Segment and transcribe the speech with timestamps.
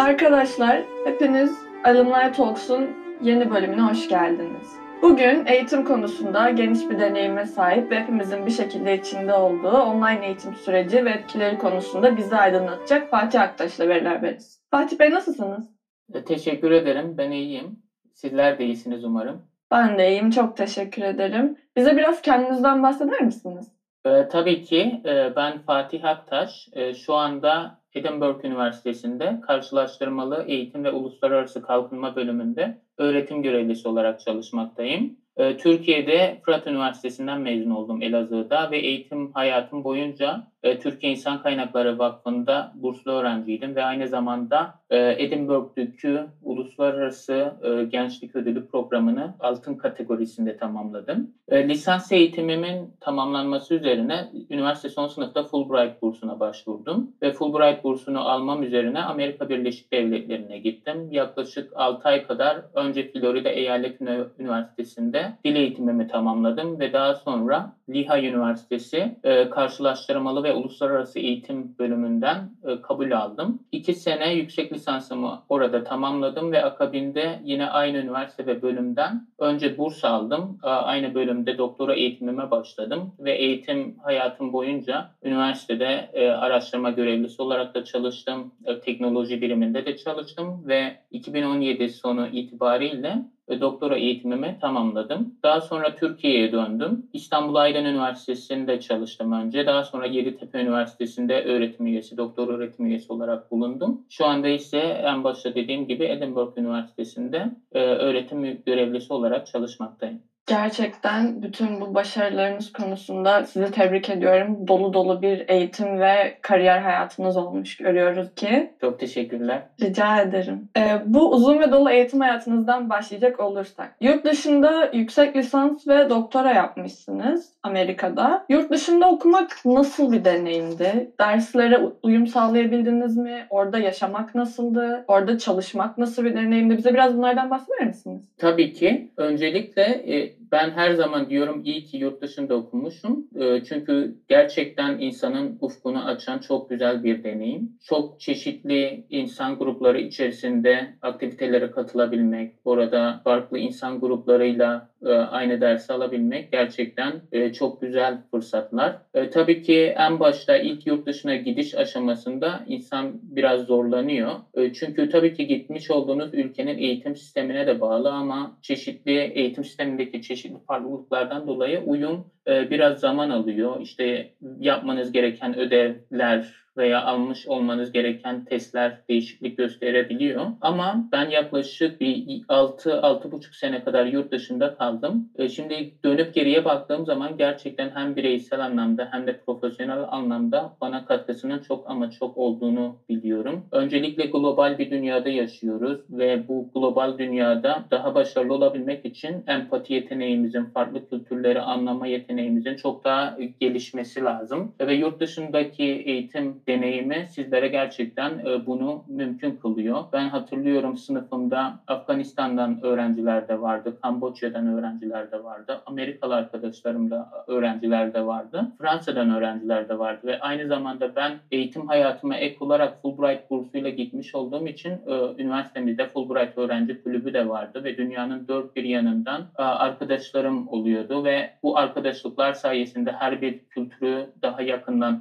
[0.00, 2.90] Arkadaşlar, hepiniz Alumni Talks'un
[3.22, 4.76] yeni bölümüne hoş geldiniz.
[5.02, 10.54] Bugün eğitim konusunda geniş bir deneyime sahip ve hepimizin bir şekilde içinde olduğu online eğitim
[10.54, 14.62] süreci ve etkileri konusunda bizi aydınlatacak Fatih Aktaş'la beraberiz.
[14.70, 15.70] Fatih Bey nasılsınız?
[16.14, 17.14] E, Teşekkür ederim.
[17.18, 17.78] Ben iyiyim.
[18.14, 19.42] Sizler de iyisiniz umarım.
[19.70, 21.56] Ben de iyiyim, çok teşekkür ederim.
[21.76, 23.72] Bize biraz kendinizden bahseder misiniz?
[24.06, 26.68] Ee, tabii ki e, ben Fatih Aktaş.
[26.72, 35.10] E, şu anda Edinburgh Üniversitesi'nde karşılaştırmalı eğitim ve uluslararası kalkınma bölümünde öğretim görevlisi olarak çalışmaktayım.
[35.36, 41.98] E, Türkiye'de Fırat Üniversitesi'nden mezun oldum Elazığ'da ve eğitim hayatım boyunca e, Türkiye İnsan Kaynakları
[41.98, 50.56] Vakfı'nda burslu öğrenciydim ve aynı zamanda e, Edinburgh'daki Uluslararası e, Gençlik Ödülü programını altın kategorisinde
[50.56, 51.26] tamamladım.
[51.50, 58.62] E, lisans eğitimimin tamamlanması üzerine üniversite son sınıfta Fulbright bursuna başvurdum ve Fulbright bursunu almam
[58.62, 61.12] üzerine Amerika Birleşik Devletleri'ne gittim.
[61.12, 64.00] Yaklaşık 6 ay kadar önce Florida Eyalet
[64.38, 72.50] Üniversitesi'nde dil eğitimimi tamamladım ve daha sonra Lehigh Üniversitesi e, karşılaştırmalı ve uluslararası eğitim bölümünden
[72.64, 73.62] e, kabul aldım.
[73.72, 80.04] İki sene yüksek lisansımı orada tamamladım ve akabinde yine aynı üniversite ve bölümden önce burs
[80.04, 80.58] aldım.
[80.64, 87.74] E, aynı bölümde doktora eğitimime başladım ve eğitim hayatım boyunca üniversitede e, araştırma görevlisi olarak
[87.74, 88.50] da çalıştım.
[88.64, 95.30] E, teknoloji biriminde de çalıştım ve 2017 sonu itibariyle ve doktora eğitimimi tamamladım.
[95.44, 97.00] Daha sonra Türkiye'ye döndüm.
[97.12, 99.66] İstanbul Aydın Üniversitesi'nde çalıştım önce.
[99.66, 103.96] Daha sonra Yeditepe Üniversitesi'nde öğretim üyesi, doktor öğretim üyesi olarak bulundum.
[104.08, 110.29] Şu anda ise en başta dediğim gibi Edinburgh Üniversitesi'nde e, öğretim görevlisi olarak çalışmaktayım.
[110.50, 114.68] Gerçekten bütün bu başarılarınız konusunda sizi tebrik ediyorum.
[114.68, 118.70] Dolu dolu bir eğitim ve kariyer hayatınız olmuş görüyoruz ki.
[118.80, 119.62] Çok teşekkürler.
[119.80, 120.68] Rica ederim.
[120.76, 123.96] Ee, bu uzun ve dolu eğitim hayatınızdan başlayacak olursak.
[124.00, 128.44] Yurt dışında yüksek lisans ve doktora yapmışsınız Amerika'da.
[128.48, 131.10] Yurt dışında okumak nasıl bir deneyimdi?
[131.20, 133.46] Derslere uyum sağlayabildiniz mi?
[133.50, 135.04] Orada yaşamak nasıldı?
[135.08, 136.76] Orada çalışmak nasıl bir deneyimdi?
[136.76, 138.28] Bize biraz bunlardan bahseder misiniz?
[138.38, 139.10] Tabii ki.
[139.16, 143.24] Öncelikle e, ben her zaman diyorum iyi ki yurt dışında okumuşum.
[143.34, 147.70] E, çünkü gerçekten insanın ufkunu açan çok güzel bir deneyim.
[147.80, 157.20] Çok çeşitli insan grupları içerisinde aktivitelere katılabilmek, orada farklı insan gruplarıyla aynı dersi alabilmek gerçekten
[157.32, 158.94] e, çok güzel fırsatlar.
[159.14, 164.38] E, tabii ki en başta ilk yurt dışına gidiş aşamasında insan biraz zorlanıyor.
[164.72, 170.58] Çünkü tabii ki gitmiş olduğunuz ülkenin eğitim sistemine de bağlı ama çeşitli eğitim sistemindeki çeşitli
[170.66, 173.80] farklılıklardan dolayı uyum biraz zaman alıyor.
[173.80, 174.28] İşte
[174.58, 180.46] yapmanız gereken ödevler, veya almış olmanız gereken testler değişiklik gösterebiliyor.
[180.60, 185.24] Ama ben yaklaşık bir 6-6,5 sene kadar yurt dışında kaldım.
[185.38, 191.04] E, şimdi dönüp geriye baktığım zaman gerçekten hem bireysel anlamda hem de profesyonel anlamda bana
[191.04, 193.64] katkısının çok ama çok olduğunu biliyorum.
[193.72, 200.64] Öncelikle global bir dünyada yaşıyoruz ve bu global dünyada daha başarılı olabilmek için empati yeteneğimizin,
[200.64, 202.39] farklı kültürleri anlama yeteneğimizin
[202.76, 204.68] çok daha gelişmesi lazım.
[204.80, 210.04] Ve yurt dışındaki eğitim deneyimi sizlere gerçekten e, bunu mümkün kılıyor.
[210.12, 218.12] Ben hatırlıyorum sınıfımda Afganistan'dan öğrenciler de vardı, Kamboçya'dan öğrenciler de vardı, Amerikalı arkadaşlarım da öğrenciler
[218.12, 223.40] de vardı, Fransa'dan öğrenciler de vardı ve aynı zamanda ben eğitim hayatıma ek olarak Fulbright
[223.50, 225.12] bursuyla gitmiş olduğum için e,
[225.42, 231.76] üniversitemizde Fulbright öğrenci kulübü de vardı ve dünyanın dört bir yanından arkadaşlarım oluyordu ve bu
[232.20, 235.18] arkadaşlıklar sayesinde her bir kültürü daha yakından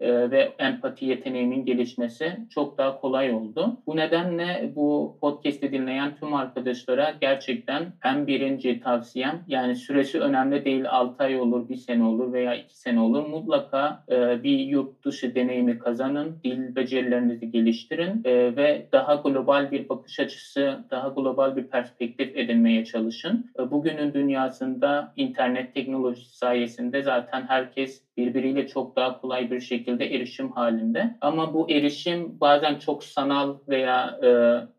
[0.00, 3.74] tanımak ve empati yeteneğimin gelişmesi çok daha kolay oldu.
[3.86, 10.84] Bu nedenle bu podcast'i dinleyen tüm arkadaşlara gerçekten hem birinci tavsiyem yani süresi önemli değil
[10.88, 13.22] 6 ay olur, 1 sene olur veya 2 sene olur.
[13.22, 19.88] Mutlaka e, bir yurt dışı deneyimi kazanın, dil becerilerinizi geliştirin e, ve daha global bir
[19.88, 23.44] bakış açısı, daha global bir perspektif edinmeye çalışın.
[23.58, 30.50] E, bugünün dünyasında internet teknolojisi sayesinde zaten herkes birbiriyle çok daha kolay bir şekilde erişim
[30.50, 31.10] halinde.
[31.20, 34.28] Ama bu erişim bazen çok sanal veya e,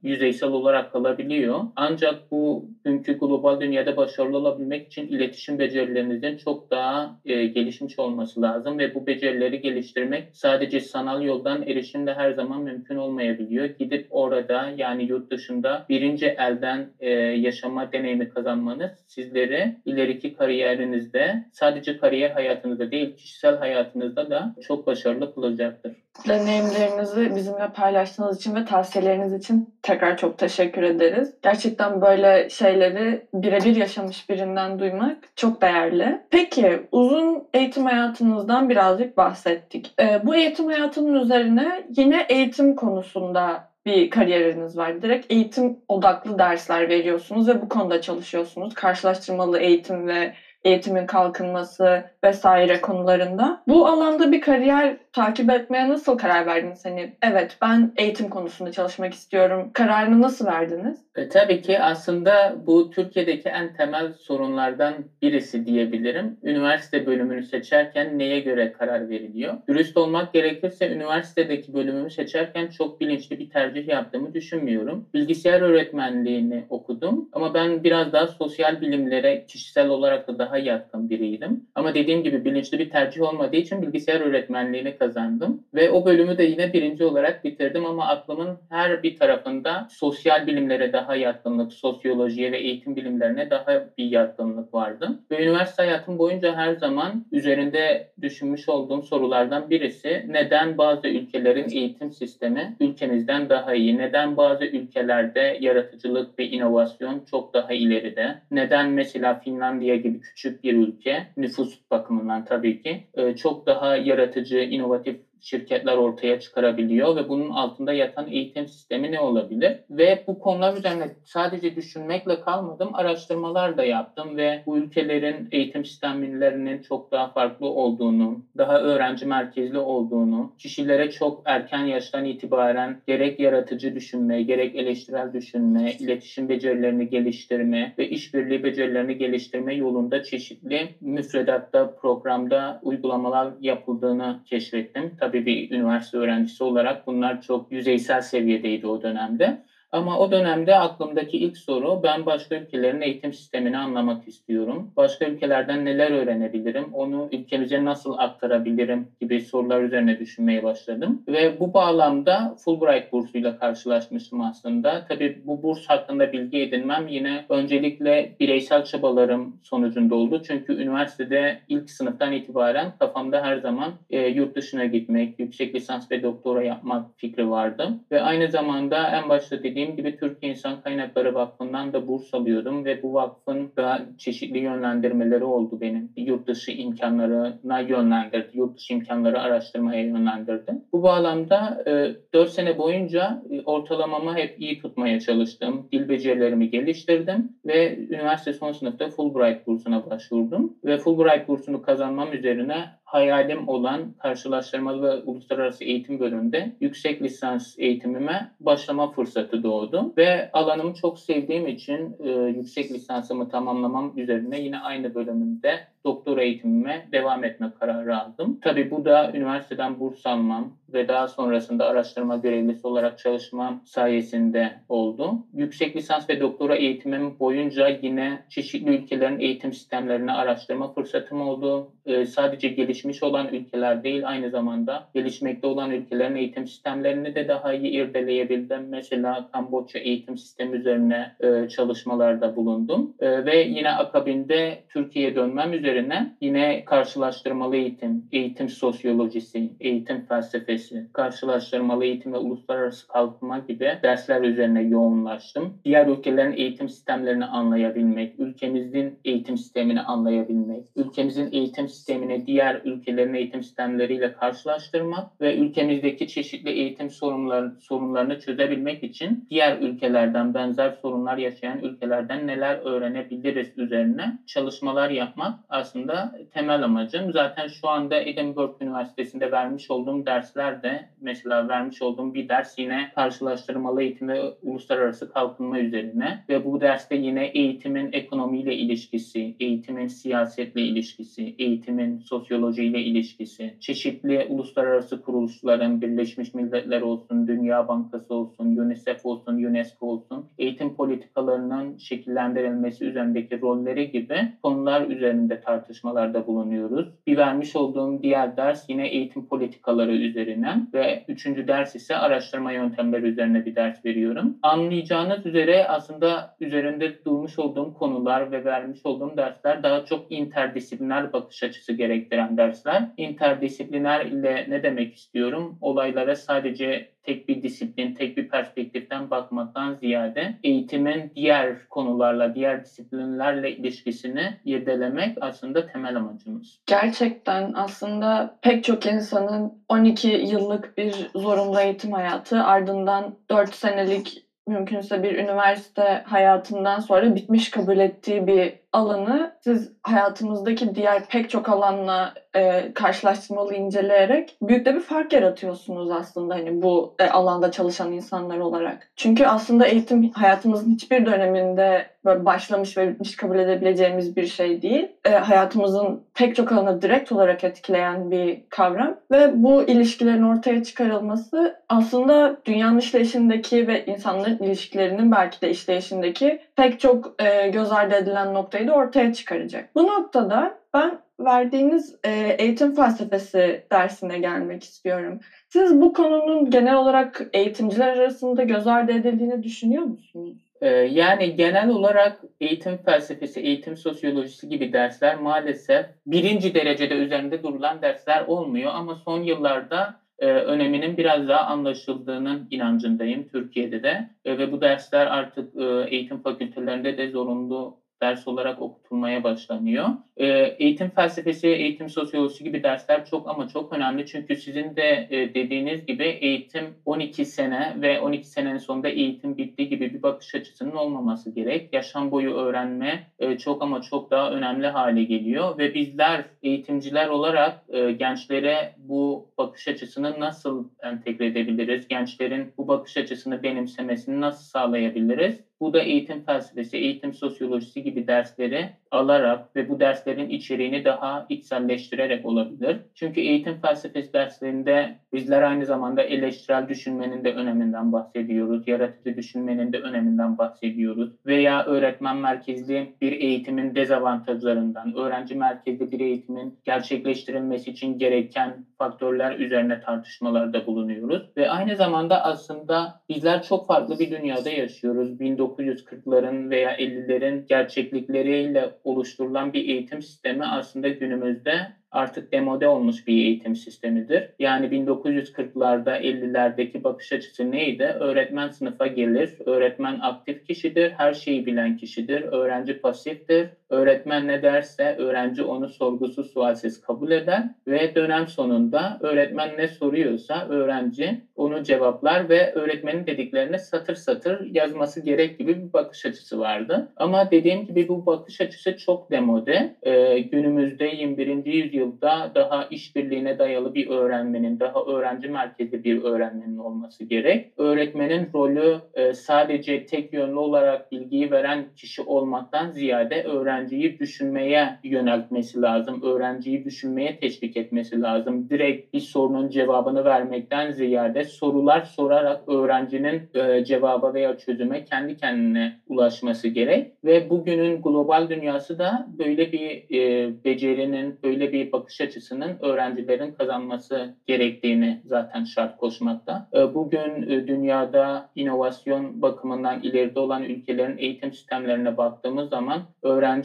[0.07, 1.65] yüzeysel olarak kalabiliyor.
[1.75, 8.41] Ancak bu günkü global dünyada başarılı olabilmek için iletişim becerilerinizin çok daha e, gelişmiş olması
[8.41, 13.65] lazım ve bu becerileri geliştirmek sadece sanal yoldan erişimde her zaman mümkün olmayabiliyor.
[13.65, 21.95] Gidip orada yani yurt dışında birinci elden e, yaşama deneyimi kazanmanız sizleri ileriki kariyerinizde sadece
[21.95, 26.06] kariyer hayatınızda değil kişisel hayatınızda da çok başarılı kılacaktır.
[26.27, 31.33] Deneyimlerinizi bizimle paylaştığınız için ve tavsiyeleriniz için tekrar çok teşekkür ederiz.
[31.41, 36.21] Gerçekten böyle şeyleri birebir yaşamış birinden duymak çok değerli.
[36.29, 39.93] Peki uzun eğitim hayatınızdan birazcık bahsettik.
[40.01, 45.01] Ee, bu eğitim hayatının üzerine yine eğitim konusunda bir kariyeriniz var.
[45.01, 48.73] Direkt eğitim odaklı dersler veriyorsunuz ve bu konuda çalışıyorsunuz.
[48.73, 50.33] Karşılaştırmalı eğitim ve
[50.67, 53.61] eğitimin kalkınması vesaire konularında.
[53.67, 56.85] Bu alanda bir kariyer takip etmeye nasıl karar verdiniz?
[56.85, 59.69] Hani evet ben eğitim konusunda çalışmak istiyorum.
[59.73, 61.06] Kararını nasıl verdiniz?
[61.17, 66.35] E, tabii ki aslında bu Türkiye'deki en temel sorunlardan birisi diyebilirim.
[66.43, 69.57] Üniversite bölümünü seçerken neye göre karar veriliyor?
[69.69, 75.03] Dürüst olmak gerekirse üniversitedeki bölümümü seçerken çok bilinçli bir tercih yaptığımı düşünmüyorum.
[75.13, 81.59] Bilgisayar öğretmenliğini okudum ama ben biraz daha sosyal bilimlere kişisel olarak da daha yatkın biriydim.
[81.75, 85.57] Ama dediğim gibi bilinçli bir tercih olmadığı için bilgisayar öğretmenliğini kazandım.
[85.73, 90.91] Ve o bölümü de yine birinci olarak bitirdim ama aklımın her bir tarafında sosyal bilimlere
[90.91, 95.15] daha yatkınlık, sosyolojiye ve eğitim bilimlerine daha bir yatkınlık vardı.
[95.31, 102.11] Ve üniversite hayatım boyunca her zaman üzerinde düşünmüş olduğum sorulardan birisi neden bazı ülkelerin eğitim
[102.11, 103.97] sistemi ülkemizden daha iyi?
[103.97, 108.37] Neden bazı ülkelerde yaratıcılık ve inovasyon çok daha ileride?
[108.51, 113.01] Neden mesela Finlandiya gibi küçük bir ülke nüfus bakımından tabii ki
[113.35, 115.15] çok daha yaratıcı, inovatif
[115.47, 119.73] şirketler ortaya çıkarabiliyor ve bunun altında yatan eğitim sistemi ne olabilir?
[119.89, 126.77] Ve bu konular üzerine sadece düşünmekle kalmadım, araştırmalar da yaptım ve bu ülkelerin eğitim sistemlerinin
[126.77, 133.95] çok daha farklı olduğunu, daha öğrenci merkezli olduğunu, kişilere çok erken yaştan itibaren gerek yaratıcı
[133.95, 142.77] düşünme, gerek eleştirel düşünme, iletişim becerilerini geliştirme ve işbirliği becerilerini geliştirme yolunda çeşitli müfredatta, programda
[142.81, 145.11] uygulamalar yapıldığını keşfettim.
[145.17, 149.55] Tabii bir üniversite öğrencisi olarak bunlar çok yüzeysel seviyedeydi o dönemde.
[149.91, 154.89] Ama o dönemde aklımdaki ilk soru ben başka ülkelerin eğitim sistemini anlamak istiyorum.
[154.95, 156.89] Başka ülkelerden neler öğrenebilirim?
[156.91, 161.19] Onu ülkemize nasıl aktarabilirim gibi sorular üzerine düşünmeye başladım.
[161.27, 165.03] Ve bu bağlamda Fulbright bursuyla karşılaşmıştım aslında.
[165.07, 170.39] Tabii bu burs hakkında bilgi edinmem yine öncelikle bireysel çabalarım sonucunda oldu.
[170.43, 176.21] Çünkü üniversitede ilk sınıftan itibaren kafamda her zaman e, yurt dışına gitmek, yüksek lisans ve
[176.21, 177.89] doktora yapmak fikri vardı.
[178.11, 182.85] Ve aynı zamanda en başta dediğim dediğim gibi Türkiye İnsan Kaynakları Vakfı'ndan da burs alıyordum
[182.85, 186.09] ve bu vakfın da çeşitli yönlendirmeleri oldu benim.
[186.17, 190.71] Yurt dışı imkanlarına yönlendirdi, yurt dışı imkanları araştırmaya yönlendirdi.
[190.93, 195.87] Bu bağlamda e, 4 sene boyunca e, ortalamamı hep iyi tutmaya çalıştım.
[195.91, 200.73] Dil becerilerimi geliştirdim ve üniversite son sınıfta Fulbright bursuna başvurdum.
[200.85, 209.07] Ve Fulbright bursunu kazanmam üzerine hayalim olan karşılaştırmalı uluslararası eğitim bölümünde yüksek lisans eğitimime başlama
[209.07, 210.11] fırsatı doğdu.
[210.17, 217.03] Ve alanımı çok sevdiğim için e, yüksek lisansımı tamamlamam üzerine yine aynı bölümünde doktora eğitimime
[217.11, 218.57] devam etme kararı aldım.
[218.61, 225.39] Tabii bu da üniversiteden burs almam ve daha sonrasında araştırma görevlisi olarak çalışmam sayesinde oldu.
[225.53, 231.87] Yüksek lisans ve doktora eğitimim boyunca yine çeşitli ülkelerin eğitim sistemlerini araştırma fırsatım oldu.
[232.05, 237.73] Ee, sadece gelişmiş olan ülkeler değil aynı zamanda gelişmekte olan ülkelerin eğitim sistemlerini de daha
[237.73, 238.89] iyi irdeleyebildim.
[238.89, 243.09] Mesela Kamboçya eğitim sistemi üzerine e, çalışmalarda bulundum.
[243.19, 252.05] E, ve yine akabinde Türkiye'ye dönmem üzerine yine karşılaştırmalı eğitim, eğitim sosyolojisi, eğitim felsefesi, karşılaştırmalı
[252.05, 255.73] eğitim ve uluslararası kalkınma gibi dersler üzerine yoğunlaştım.
[255.85, 263.61] Diğer ülkelerin eğitim sistemlerini anlayabilmek, ülkemizin eğitim sistemini anlayabilmek, ülkemizin eğitim sistemini diğer ülkelerin eğitim
[263.63, 271.79] sistemleriyle karşılaştırmak ve ülkemizdeki çeşitli eğitim sorunları, sorunlarını çözebilmek için diğer ülkelerden benzer sorunlar yaşayan
[271.79, 277.31] ülkelerden neler öğrenebiliriz üzerine çalışmalar yapmak aslında temel amacım.
[277.31, 283.09] Zaten şu anda Edinburgh Üniversitesi'nde vermiş olduğum dersler de mesela vermiş olduğum bir ders yine
[283.15, 290.81] karşılaştırmalı eğitim ve uluslararası kalkınma üzerine ve bu derste yine eğitimin ekonomiyle ilişkisi, eğitimin siyasetle
[290.81, 299.53] ilişkisi, eğitimin sosyolojiyle ilişkisi, çeşitli uluslararası kuruluşların, Birleşmiş Milletler olsun, Dünya Bankası olsun, UNICEF olsun,
[299.53, 307.07] UNESCO olsun, eğitim politikalarının şekillendirilmesi üzerindeki rolleri gibi konular üzerinde tartışmalarda bulunuyoruz.
[307.27, 313.25] Bir vermiş olduğum diğer ders yine eğitim politikaları üzerinden ve üçüncü ders ise araştırma yöntemleri
[313.27, 314.51] üzerine bir ders veriyorum.
[314.61, 321.63] Anlayacağınız üzere aslında üzerinde durmuş olduğum konular ve vermiş olduğum dersler daha çok interdisipliner bakış
[321.63, 323.03] açısı gerektiren dersler.
[323.17, 325.77] İnterdisipliner ile ne demek istiyorum?
[325.79, 333.75] Olaylara sadece tek bir disiplin, tek bir perspektiften bakmaktan ziyade eğitimin diğer konularla, diğer disiplinlerle
[333.75, 336.79] ilişkisini irdelemek aslında temel amacımız.
[336.85, 345.23] Gerçekten aslında pek çok insanın 12 yıllık bir zorunlu eğitim hayatı ardından 4 senelik mümkünse
[345.23, 352.33] bir üniversite hayatından sonra bitmiş kabul ettiği bir alanı siz hayatımızdaki diğer pek çok alanla
[352.55, 358.57] e, karşılaştırmalı inceleyerek büyük de bir fark yaratıyorsunuz aslında hani bu e, alanda çalışan insanlar
[358.57, 359.09] olarak.
[359.15, 365.07] Çünkü aslında eğitim hayatımızın hiçbir döneminde böyle başlamış ve bitmiş kabul edebileceğimiz bir şey değil.
[365.25, 371.75] E, hayatımızın pek çok alanı direkt olarak etkileyen bir kavram ve bu ilişkilerin ortaya çıkarılması
[371.89, 378.53] aslında dünyanın işleyişindeki ve insanların ilişkilerinin belki de işleyişindeki pek çok e, göz ardı edilen
[378.53, 379.95] noktayı da ortaya çıkaracak.
[379.95, 385.39] Bu noktada ben verdiğiniz e, eğitim felsefesi dersine gelmek istiyorum.
[385.69, 390.57] Siz bu konunun genel olarak eğitimciler arasında göz ardı edildiğini düşünüyor musunuz?
[390.81, 398.01] Ee, yani genel olarak eğitim felsefesi, eğitim sosyolojisi gibi dersler maalesef birinci derecede üzerinde durulan
[398.01, 404.25] dersler olmuyor ama son yıllarda e, öneminin biraz daha anlaşıldığının inancındayım Türkiye'de de.
[404.45, 405.83] E, ve bu dersler artık e,
[406.15, 410.07] eğitim fakültelerinde de zorunlu ders olarak okutulmaya başlanıyor.
[410.37, 410.45] E,
[410.77, 414.25] eğitim felsefesi, eğitim sosyolojisi gibi dersler çok ama çok önemli.
[414.25, 419.87] Çünkü sizin de e, dediğiniz gibi eğitim 12 sene ve 12 senenin sonunda eğitim bitti
[419.87, 421.85] gibi bir bakış açısının olmaması gerek.
[421.91, 427.77] Yaşam boyu öğrenme e, çok ama çok daha önemli hale geliyor ve bizler eğitimciler olarak
[427.89, 432.07] e, gençlere bu bakış açısını nasıl entegre edebiliriz?
[432.07, 435.66] Gençlerin bu bakış açısını benimsemesini nasıl sağlayabiliriz?
[435.81, 442.45] Bu da eğitim felsefesi, eğitim sosyolojisi gibi dersleri alarak ve bu derslerin içeriğini daha içselleştirerek
[442.45, 442.97] olabilir.
[443.13, 449.97] Çünkü eğitim felsefesi derslerinde bizler aynı zamanda eleştirel düşünmenin de öneminden bahsediyoruz, yaratıcı düşünmenin de
[449.97, 458.81] öneminden bahsediyoruz veya öğretmen merkezli bir eğitimin dezavantajlarından, öğrenci merkezli bir eğitimin gerçekleştirilmesi için gereken
[458.97, 465.39] faktörler üzerine tartışmalarda bulunuyoruz ve aynı zamanda aslında bizler çok farklı bir dünyada yaşıyoruz.
[465.75, 473.75] 1940'ların veya 50'lerin gerçeklikleriyle oluşturulan bir eğitim sistemi aslında günümüzde artık demode olmuş bir eğitim
[473.75, 474.49] sistemidir.
[474.59, 478.03] Yani 1940'larda 50'lerdeki bakış açısı neydi?
[478.03, 483.67] Öğretmen sınıfa gelir, öğretmen aktif kişidir, her şeyi bilen kişidir, öğrenci pasiftir.
[483.89, 490.65] Öğretmen ne derse öğrenci onu sorgusuz sualsiz kabul eder ve dönem sonunda öğretmen ne soruyorsa
[490.67, 497.03] öğrenci onu cevaplar ve öğretmenin dediklerini satır satır yazması gerek gibi bir bakış açısı vardı.
[497.15, 499.89] Ama dediğim gibi bu bakış açısı çok demode.
[500.03, 501.69] Ee, günümüzde 21.
[501.71, 507.63] yüzyılda daha işbirliğine dayalı bir öğrenmenin, daha öğrenci merkezli bir öğrenmenin olması gerek.
[507.77, 513.41] Öğretmenin rolü e, sadece tek yönlü olarak bilgiyi veren kişi olmaktan ziyade
[513.77, 516.19] öğrenciyi düşünmeye yöneltmesi lazım.
[516.21, 518.69] Öğrenciyi düşünmeye teşvik etmesi lazım.
[518.69, 525.91] Direkt bir sorunun cevabını vermekten ziyade sorular sorarak öğrencinin e, cevaba veya çözüme kendi kendine
[526.07, 527.07] ulaşması gerek.
[527.23, 534.31] Ve bugünün global dünyası da böyle bir e, becerinin, böyle bir bakış açısının öğrencilerin kazanması
[534.45, 536.63] gerektiğini zaten şart koşmakta.
[536.75, 543.03] E, bugün dünyada inovasyon bakımından ileride olan ülkelerin eğitim sistemlerine baktığımız zaman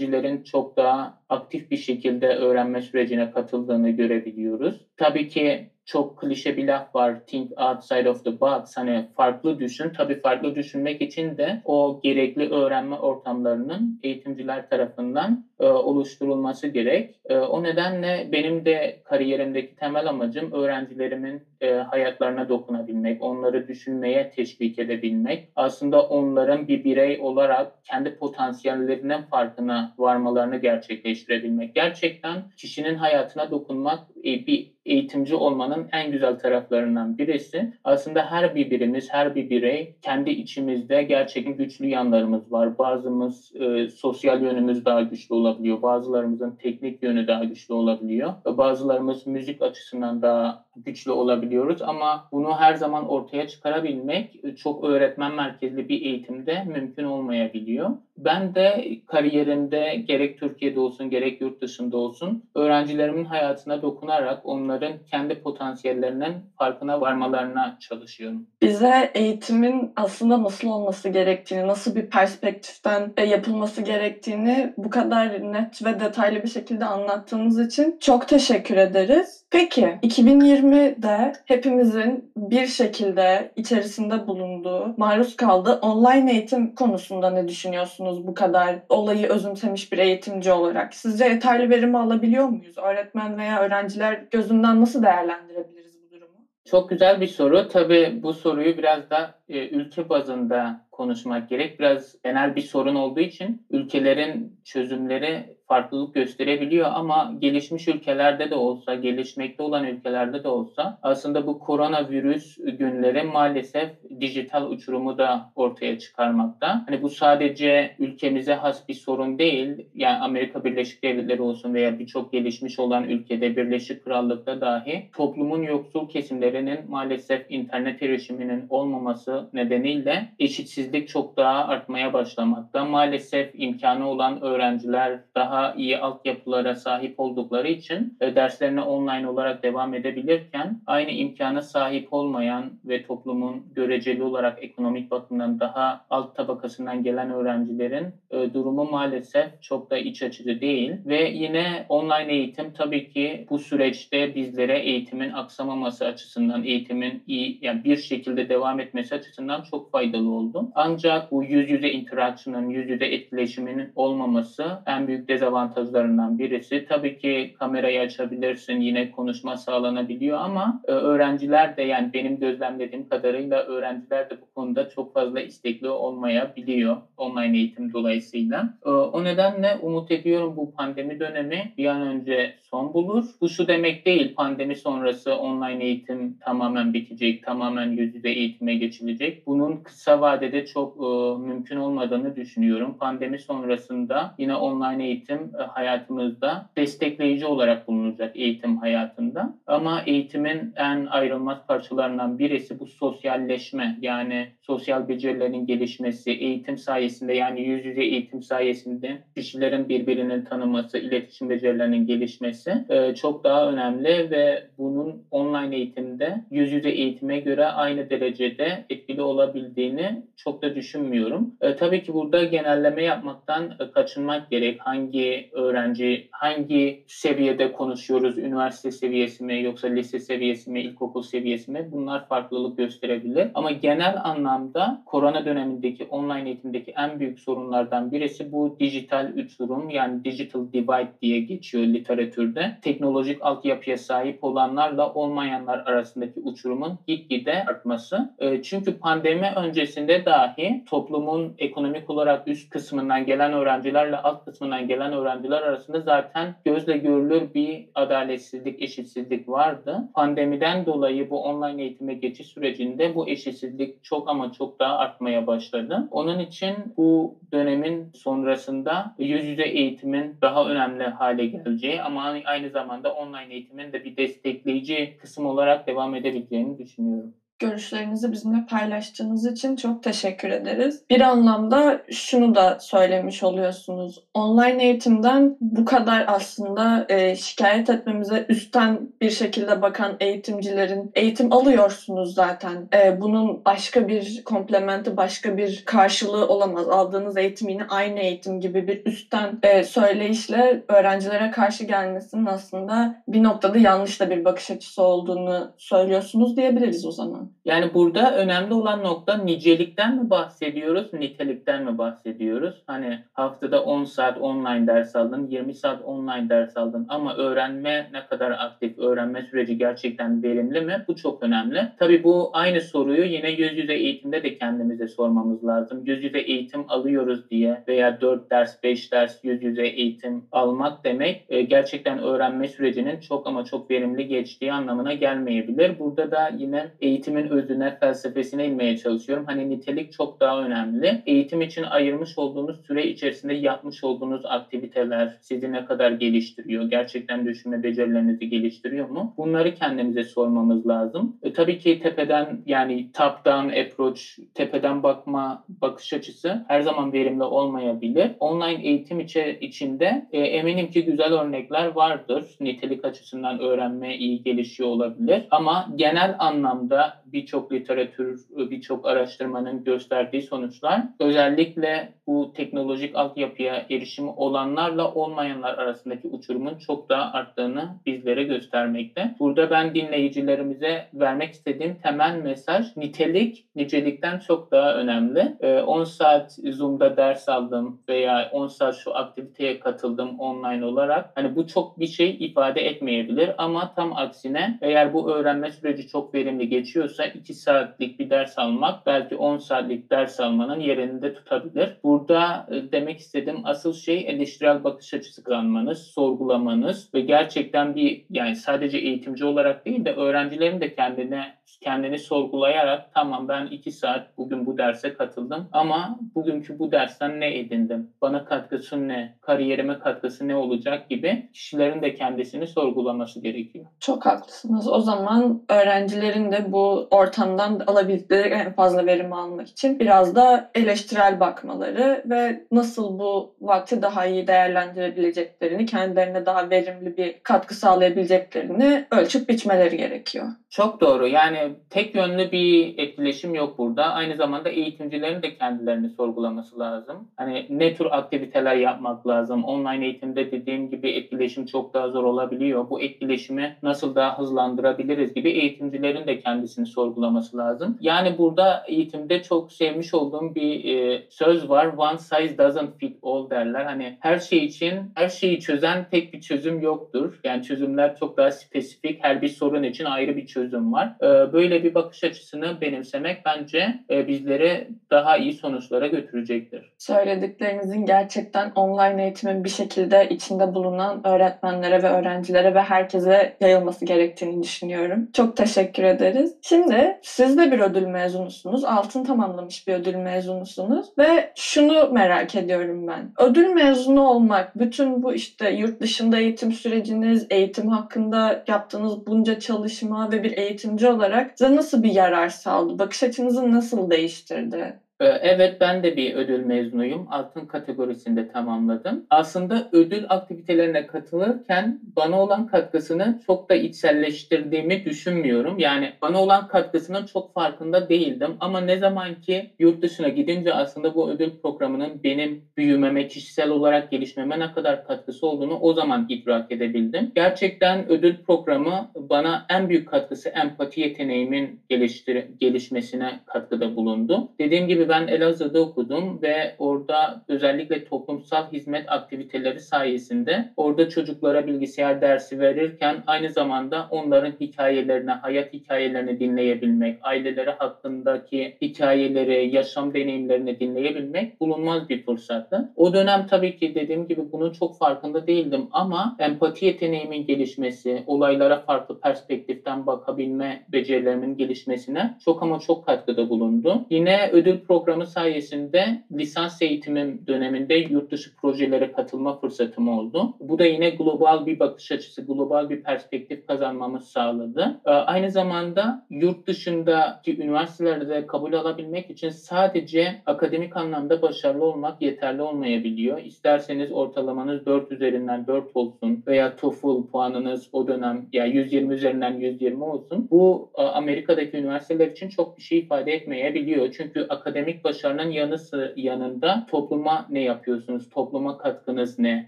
[0.02, 4.87] öğrencilerin çok daha aktif bir şekilde öğrenme sürecine katıldığını görebiliyoruz.
[4.97, 7.18] Tabii ki çok klişe bir laf var.
[7.26, 8.76] Think outside of the box.
[8.76, 9.90] Hani farklı düşün.
[9.90, 17.09] Tabii farklı düşünmek için de o gerekli öğrenme ortamlarının eğitimciler tarafından e, oluşturulması gerek.
[17.28, 24.78] E, o nedenle benim de kariyerimdeki temel amacım öğrencilerimin e, hayatlarına dokunabilmek, onları düşünmeye teşvik
[24.78, 25.42] edebilmek.
[25.57, 31.75] Aslında onların bir birey olarak kendi potansiyellerinin farkına varmalarını gerçekleştirebilmek.
[31.75, 37.69] Gerçekten kişinin hayatına dokunmak bir eğitimci olmanın en güzel taraflarından birisi.
[37.85, 42.78] Aslında her bir birimiz, her bir birey kendi içimizde gerçekten güçlü yanlarımız var.
[42.78, 43.50] Bazımız
[43.90, 45.82] sosyal yönümüz daha güçlü olabiliyor.
[45.82, 48.32] Bazılarımızın teknik yönü daha güçlü olabiliyor.
[48.47, 55.88] Bazılarımız müzik açısından daha güçlü olabiliyoruz ama bunu her zaman ortaya çıkarabilmek çok öğretmen merkezli
[55.88, 57.90] bir eğitimde mümkün olmayabiliyor.
[58.16, 65.42] Ben de kariyerimde gerek Türkiye'de olsun gerek yurt dışında olsun öğrencilerimin hayatına dokunarak onların kendi
[65.42, 68.47] potansiyellerinin farkına varmalarına çalışıyorum.
[68.62, 75.85] Bize eğitimin aslında nasıl olması gerektiğini, nasıl bir perspektiften e, yapılması gerektiğini bu kadar net
[75.85, 79.41] ve detaylı bir şekilde anlattığınız için çok teşekkür ederiz.
[79.52, 88.35] Peki 2020'de hepimizin bir şekilde içerisinde bulunduğu, maruz kaldığı online eğitim konusunda ne düşünüyorsunuz bu
[88.35, 90.94] kadar olayı özümsemiş bir eğitimci olarak?
[90.94, 92.78] Sizce yeterli verimi alabiliyor muyuz?
[92.78, 96.37] Öğretmen veya öğrenciler gözünden nasıl değerlendirebiliriz bu durumu?
[96.64, 97.68] Çok güzel bir soru.
[97.68, 101.80] Tabii bu soruyu biraz da e, ülke bazında konuşmak gerek.
[101.80, 108.94] Biraz genel bir sorun olduğu için ülkelerin çözümleri farklılık gösterebiliyor ama gelişmiş ülkelerde de olsa,
[108.94, 116.82] gelişmekte olan ülkelerde de olsa aslında bu koronavirüs günleri maalesef dijital uçurumu da ortaya çıkarmakta.
[116.86, 119.76] Hani bu sadece ülkemize has bir sorun değil.
[119.94, 126.08] Yani Amerika Birleşik Devletleri olsun veya birçok gelişmiş olan ülkede Birleşik Krallık'ta dahi toplumun yoksul
[126.08, 132.84] kesimlerinin maalesef internet erişiminin olmaması nedeniyle eşitsizlik çok daha artmaya başlamakta.
[132.84, 139.95] Maalesef imkanı olan öğrenciler daha iyi altyapılara sahip oldukları için e, derslerine online olarak devam
[139.95, 147.31] edebilirken aynı imkana sahip olmayan ve toplumun göreceli olarak ekonomik bakımdan daha alt tabakasından gelen
[147.31, 153.45] öğrencilerin e, durumu maalesef çok da iç açıcı değil ve yine online eğitim tabii ki
[153.50, 159.90] bu süreçte bizlere eğitimin aksamaması açısından eğitimin iyi yani bir şekilde devam etmesi açısından çok
[159.90, 160.69] faydalı oldu.
[160.75, 166.82] Ancak bu yüz yüze interaction'ın, yüz yüze etkileşiminin olmaması en büyük dezavantajı dezavantajlarından birisi.
[166.88, 173.62] Tabii ki kamerayı açabilirsin, yine konuşma sağlanabiliyor ama e, öğrenciler de yani benim gözlemlediğim kadarıyla
[173.62, 178.68] öğrenciler de bu konuda çok fazla istekli olmayabiliyor online eğitim dolayısıyla.
[178.87, 183.25] E, o nedenle umut ediyorum bu pandemi dönemi bir an önce son bulur.
[183.40, 189.37] Bu şu demek değil pandemi sonrası online eğitim tamamen bitecek, tamamen yüz yüze eğitime geçilecek.
[189.47, 191.06] Bunun kısa vadede çok e,
[191.38, 192.92] mümkün olmadığını düşünüyorum.
[192.92, 199.52] Pandemi sonrasında yine online eğitim eğitim e, hayatımızda destekleyici olarak bulunacak eğitim hayatında.
[199.66, 207.61] Ama eğitimin en ayrılmaz parçalarından birisi bu sosyalleşme yani sosyal becerilerin gelişmesi, eğitim sayesinde yani
[207.61, 214.62] yüz yüze eğitim sayesinde kişilerin birbirini tanıması, iletişim becerilerinin gelişmesi e, çok daha önemli ve
[214.78, 221.48] bunun online eğitimde yüz yüze eğitime göre aynı derecede etkili olabildiğini çok da düşünmüyorum.
[221.61, 224.76] E, tabii ki burada genelleme yapmaktan kaçınmak gerek.
[224.78, 225.21] Hangi
[225.52, 228.37] öğrenci hangi seviyede konuşuyoruz?
[228.38, 231.82] Üniversite seviyesi mi yoksa lise seviyesi mi, ilkokul seviyesi mi?
[231.90, 233.48] Bunlar farklılık gösterebilir.
[233.54, 240.24] Ama genel anlamda korona dönemindeki online eğitimdeki en büyük sorunlardan birisi bu dijital uçurum yani
[240.24, 242.72] digital divide diye geçiyor literatürde.
[242.80, 248.26] Teknolojik altyapıya sahip olanlarla olmayanlar arasındaki uçurumun gitgide artması.
[248.38, 255.12] Ee, çünkü pandemi öncesinde dahi toplumun ekonomik olarak üst kısmından gelen öğrencilerle alt kısmından gelen
[255.12, 260.05] öğrenciler öğrenciler arasında zaten gözle görülür bir adaletsizlik, eşitsizlik vardı.
[260.14, 266.07] Pandemiden dolayı bu online eğitime geçiş sürecinde bu eşitsizlik çok ama çok daha artmaya başladı.
[266.11, 273.11] Onun için bu dönemin sonrasında yüz yüze eğitimin daha önemli hale geleceği ama aynı zamanda
[273.12, 280.03] online eğitimin de bir destekleyici kısım olarak devam edebileceğini düşünüyorum görüşlerinizi bizimle paylaştığınız için çok
[280.03, 281.03] teşekkür ederiz.
[281.11, 284.25] Bir anlamda şunu da söylemiş oluyorsunuz.
[284.35, 292.35] Online eğitimden bu kadar aslında e, şikayet etmemize üstten bir şekilde bakan eğitimcilerin eğitim alıyorsunuz
[292.35, 292.88] zaten.
[292.94, 296.88] E, bunun başka bir komplementi, başka bir karşılığı olamaz.
[296.88, 303.42] Aldığınız eğitim yine aynı eğitim gibi bir üstten e, söyleyişle öğrencilere karşı gelmesinin aslında bir
[303.42, 307.51] noktada yanlış da bir bakış açısı olduğunu söylüyorsunuz diyebiliriz o zaman.
[307.64, 312.82] Yani burada önemli olan nokta nicelikten mi bahsediyoruz, nitelikten mi bahsediyoruz?
[312.86, 318.20] Hani haftada 10 saat online ders aldın, 20 saat online ders aldın ama öğrenme ne
[318.24, 321.02] kadar aktif, öğrenme süreci gerçekten verimli mi?
[321.08, 321.88] Bu çok önemli.
[321.96, 326.02] Tabii bu aynı soruyu yine yüz yüze eğitimde de kendimize sormamız lazım.
[326.04, 331.40] Yüz yüze eğitim alıyoruz diye veya 4 ders, 5 ders yüz yüze eğitim almak demek
[331.48, 335.98] e, gerçekten öğrenme sürecinin çok ama çok verimli geçtiği anlamına gelmeyebilir.
[335.98, 339.44] Burada da yine eğitimin eğitimin özüne, felsefesine inmeye çalışıyorum.
[339.46, 341.20] Hani nitelik çok daha önemli.
[341.26, 346.83] Eğitim için ayırmış olduğunuz süre içerisinde yapmış olduğunuz aktiviteler sizi ne kadar geliştiriyor?
[346.85, 349.33] Gerçekten düşünme becerilerinizi geliştiriyor mu?
[349.37, 351.31] Bunları kendimize sormamız lazım.
[351.42, 354.20] E, tabii ki tepeden yani top down approach,
[354.55, 358.31] tepeden bakma bakış açısı her zaman verimli olmayabilir.
[358.38, 362.57] Online eğitim içe, içinde e, eminim ki güzel örnekler vardır.
[362.61, 365.46] Nitelik açısından öğrenme iyi gelişiyor olabilir.
[365.50, 375.09] Ama genel anlamda birçok literatür, birçok araştırmanın gösterdiği sonuçlar özellikle bu teknolojik altyapıya erişimi olanlarla
[375.11, 379.31] olmayanlar arasındaki uçurumun çok daha arttığını bizlere göstermekte.
[379.38, 385.53] Burada ben dinleyicilerimize vermek istediğim temel mesaj nitelik nicelikten çok daha önemli.
[385.87, 391.27] 10 saat Zoom'da ders aldım veya 10 saat şu aktiviteye katıldım online olarak.
[391.35, 396.35] Hani bu çok bir şey ifade etmeyebilir ama tam aksine eğer bu öğrenme süreci çok
[396.35, 401.96] verimli geçiyorsa 2 saatlik bir ders almak belki 10 saatlik ders almanın yerini de tutabilir.
[402.05, 408.57] Burada e, demek istediğim asıl şey eleştirel bakış açısı kazanmanız, sorgulamanız ve gerçekten bir yani
[408.57, 414.66] sadece eğitimci olarak değil de öğrencilerin de kendine kendini sorgulayarak tamam ben 2 saat bugün
[414.66, 418.11] bu derse katıldım ama bugünkü bu dersten ne edindim?
[418.22, 419.35] Bana katkısı ne?
[419.40, 423.85] Kariyerime katkısı ne olacak gibi kişilerin de kendisini sorgulaması gerekiyor.
[424.00, 424.88] Çok haklısınız.
[424.88, 431.40] O zaman öğrencilerin de bu ortamdan alabildikleri en fazla verim almak için biraz da eleştirel
[431.40, 439.48] bakmaları ve nasıl bu vakti daha iyi değerlendirebileceklerini, kendilerine daha verimli bir katkı sağlayabileceklerini ölçüp
[439.48, 440.46] biçmeleri gerekiyor.
[440.70, 441.26] Çok doğru.
[441.26, 444.03] Yani tek yönlü bir etkileşim yok burada.
[444.12, 447.27] Aynı zamanda eğitimcilerin de kendilerini sorgulaması lazım.
[447.37, 449.64] Hani ne tür aktiviteler yapmak lazım?
[449.64, 452.88] Online eğitimde dediğim gibi etkileşim çok daha zor olabiliyor.
[452.88, 457.96] Bu etkileşimi nasıl daha hızlandırabiliriz gibi eğitimcilerin de kendisini sorgulaması lazım.
[458.01, 461.87] Yani burada eğitimde çok sevmiş olduğum bir e, söz var.
[461.87, 463.85] One size doesn't fit all derler.
[463.85, 467.38] Hani her şey için her şeyi çözen tek bir çözüm yoktur.
[467.44, 469.16] Yani çözümler çok daha spesifik.
[469.20, 471.09] Her bir sorun için ayrı bir çözüm var.
[471.22, 476.92] E, böyle bir bakış açısını benimsemek bence e, bizleri daha iyi sonuçlara götürecektir.
[476.98, 484.62] Söylediklerinizin gerçekten online eğitimin bir şekilde içinde bulunan öğretmenlere ve öğrencilere ve herkese yayılması gerektiğini
[484.62, 485.28] düşünüyorum.
[485.33, 486.55] Çok teşekkür ederiz.
[486.62, 488.85] Şimdi siz de bir ödül mezunusunuz.
[488.85, 493.33] Altın tamamlamış bir ödül mezunusunuz ve şunu merak ediyorum ben.
[493.38, 500.33] Ödül mezunu olmak, bütün bu işte yurt dışında eğitim süreciniz, eğitim hakkında yaptığınız bunca çalışma
[500.33, 502.99] ve bir eğitimci olarak size nasıl bir yarar sağladı?
[502.99, 505.01] Bakış açınızı nasıl değiştirdi?
[505.22, 507.26] Ee, evet ben de bir ödül mezunuyum.
[507.30, 509.22] Altın kategorisinde tamamladım.
[509.30, 515.78] Aslında ödül aktivitelerine katılırken bana olan katkısını çok da içselleştirdiğimi düşünmüyorum.
[515.78, 518.56] Yani bana olan katkısının çok farkında değildim.
[518.61, 524.11] Ama ne zaman ki yurt dışına gidince aslında bu ödül programının benim büyümeme, kişisel olarak
[524.11, 527.30] gelişmeme ne kadar katkısı olduğunu o zaman idrak edebildim.
[527.35, 534.48] Gerçekten ödül programı bana en büyük katkısı empati yeteneğimin geliştir gelişmesine katkıda bulundu.
[534.61, 542.20] Dediğim gibi ben Elazığ'da okudum ve orada özellikle toplumsal hizmet aktiviteleri sayesinde orada çocuklara bilgisayar
[542.22, 551.61] dersi verirken aynı zamanda onların hikayelerini, hayat hikayelerini dinleyebilmek, aileleri hakkındaki hikayeleri, yaşam deneyimlerini dinleyebilmek
[551.61, 552.87] bulunmaz bir fırsattı.
[552.96, 558.77] O dönem tabii ki dediğim gibi bunun çok farkında değildim ama empati yeteneğimin gelişmesi, olaylara
[558.77, 564.03] farklı perspektiften bakabilme becerilerimin gelişmesine çok ama çok katkıda bulundu.
[564.11, 570.52] Yine ödül programı sayesinde lisans eğitimim döneminde yurt dışı projelere katılma fırsatım oldu.
[570.61, 574.94] Bu da yine global bir bakış açısı, global bir perspektif kazanmamı sağladı.
[575.07, 582.62] Ee, aynı zamanda yurt dışındaki üniversitelerde kabul alabilmek için sadece akademik anlamda başarılı olmak yeterli
[582.62, 583.38] olmayabiliyor.
[583.38, 589.50] İsterseniz ortalamanız 4 üzerinden 4 olsun veya TOEFL puanınız o dönem ya yani 120 üzerinden
[589.59, 590.46] 120 olsun.
[590.50, 594.09] Bu Amerika'daki üniversiteler için çok bir şey ifade etmeyebiliyor.
[594.12, 598.27] Çünkü akademik başarının yanısı yanında topluma ne yapıyorsunuz?
[598.31, 599.64] Topluma katkınız ne?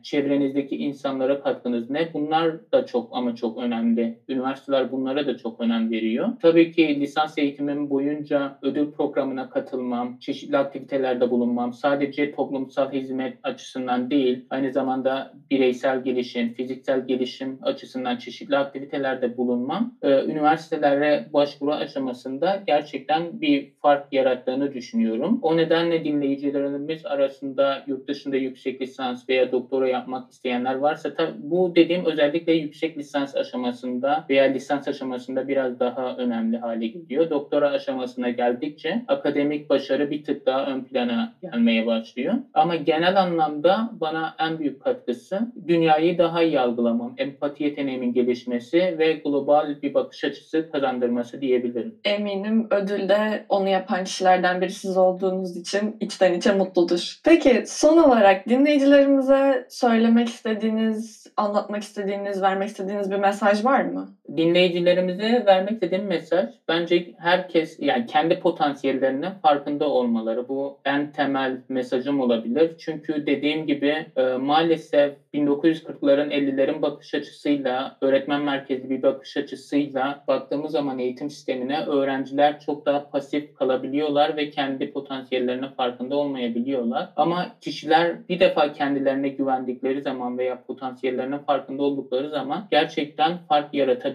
[0.02, 2.12] Çevrenizdeki insanlara katkınız ne?
[2.12, 4.14] Bunlar da çok ama çok önemli.
[4.28, 6.32] Üniversiteler bunlara da çok önem veriyor.
[6.38, 14.10] Tabii ki lisans eğitimim boyunca ödül programına katılmam, çeşitli aktivitelerde bulunmam sadece toplumsal hizmet açısından
[14.10, 23.40] değil, aynı zamanda bireysel gelişim, fiziksel gelişim açısından çeşitli aktivitelerde bulunmam, üniversitelere başvuru aşamasında gerçekten
[23.40, 25.38] bir fark yarattığını düşünüyorum düşünüyorum.
[25.40, 31.72] O nedenle dinleyicilerimiz arasında yurt dışında yüksek lisans veya doktora yapmak isteyenler varsa tabii bu
[31.74, 37.30] dediğim özellikle yüksek lisans aşamasında veya lisans aşamasında biraz daha önemli hale geliyor.
[37.30, 42.34] Doktora aşamasına geldikçe akademik başarı bir tık daha ön plana gelmeye başlıyor.
[42.54, 49.12] Ama genel anlamda bana en büyük katkısı dünyayı daha iyi algılamam, empati yeteneğimin gelişmesi ve
[49.24, 51.92] global bir bakış açısı kazandırması diyebilirim.
[52.04, 57.20] Eminim ödülde onu yapan kişilerden biri siz olduğunuz için içten içe mutludur.
[57.24, 64.14] Peki son olarak dinleyicilerimize söylemek istediğiniz, anlatmak istediğiniz, vermek istediğiniz bir mesaj var mı?
[64.28, 70.48] Dinleyicilerimize vermek istediğim mesaj bence herkes yani kendi potansiyellerinin farkında olmaları.
[70.48, 72.74] Bu en temel mesajım olabilir.
[72.78, 80.72] Çünkü dediğim gibi e, maalesef 1940'ların 50'lerin bakış açısıyla öğretmen merkezli bir bakış açısıyla baktığımız
[80.72, 87.06] zaman eğitim sistemine öğrenciler çok daha pasif kalabiliyorlar ve kendi potansiyellerinin farkında olmayabiliyorlar.
[87.16, 94.13] Ama kişiler bir defa kendilerine güvendikleri zaman veya potansiyellerinin farkında oldukları zaman gerçekten fark yaratabiliyorlar.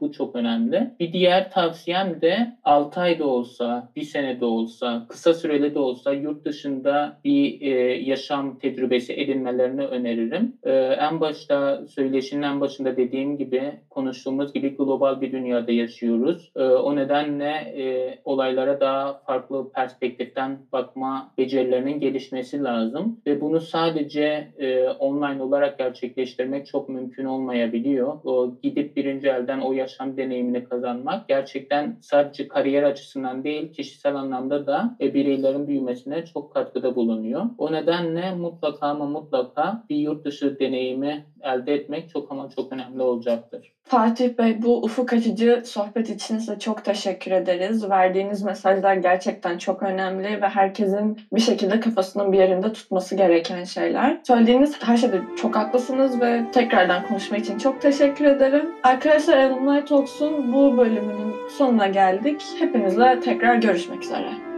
[0.00, 0.88] Bu çok önemli.
[1.00, 6.12] Bir diğer tavsiyem de 6 ayda olsa, bir sene de olsa, kısa süreli de olsa
[6.12, 7.68] yurt dışında bir e,
[8.04, 10.50] yaşam tecrübesi edinmelerini öneririm.
[10.62, 16.50] E, en başta söyleşinin en başında dediğim gibi konuştuğumuz gibi global bir dünyada yaşıyoruz.
[16.56, 24.48] E, o nedenle e, olaylara daha farklı perspektiften bakma becerilerinin gelişmesi lazım ve bunu sadece
[24.58, 28.16] e, online olarak gerçekleştirmek çok mümkün olmayabiliyor.
[28.24, 34.66] O gidip birinci elden o yaşam deneyimini kazanmak gerçekten sadece kariyer açısından değil kişisel anlamda
[34.66, 37.44] da e, bireylerin büyümesine çok katkıda bulunuyor.
[37.56, 43.02] O nedenle mutlaka ama mutlaka bir yurt dışı deneyimi elde etmek çok ama çok önemli
[43.02, 43.72] olacaktır.
[43.84, 47.90] Fatih Bey bu ufuk açıcı sohbet için size çok teşekkür ederiz.
[47.90, 54.20] Verdiğiniz mesajlar gerçekten çok önemli ve herkesin bir şekilde kafasının bir yerinde tutması gereken şeyler.
[54.26, 58.70] Söylediğiniz her şeyde çok haklısınız ve tekrardan konuşma için çok teşekkür ederim.
[58.82, 62.42] Arkadaşlar Alumni Talks'un bu bölümünün sonuna geldik.
[62.58, 64.53] Hepinizle tekrar görüşmek üzere.